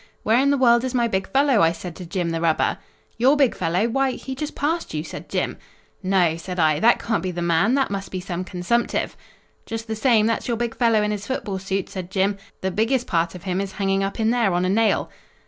'Where 0.23 0.39
in 0.39 0.49
the 0.49 0.57
world 0.57 0.83
is 0.83 0.95
my 0.95 1.07
big 1.07 1.29
fellow?' 1.31 1.61
I 1.61 1.71
said 1.71 1.95
to 1.97 2.07
Jim 2.07 2.31
the 2.31 2.41
rubber. 2.41 2.79
"'Your 3.19 3.37
big 3.37 3.53
fellow? 3.53 3.87
Why, 3.87 4.13
he 4.13 4.33
just 4.33 4.55
passed 4.55 4.95
you,' 4.95 5.03
said 5.03 5.29
Jim. 5.29 5.59
"'No,' 6.01 6.37
said 6.37 6.59
I, 6.59 6.79
'that 6.79 6.97
can't 6.97 7.21
be 7.21 7.29
the 7.29 7.43
man; 7.43 7.75
that 7.75 7.91
must 7.91 8.09
be 8.09 8.19
some 8.19 8.43
consumptive.' 8.43 9.15
"'Just 9.67 9.85
the 9.85 9.95
same, 9.95 10.25
that's 10.25 10.47
your 10.47 10.57
big 10.57 10.73
fellow 10.75 11.03
in 11.03 11.11
his 11.11 11.27
football 11.27 11.59
suit,' 11.59 11.87
said 11.87 12.09
Jim. 12.09 12.39
'The 12.61 12.71
biggest 12.71 13.05
part 13.05 13.35
of 13.35 13.43
him 13.43 13.61
is 13.61 13.73
hanging 13.73 14.03
up 14.03 14.19
in 14.19 14.31
there 14.31 14.55
on 14.55 14.65
a 14.65 14.69
nail.' 14.69 15.11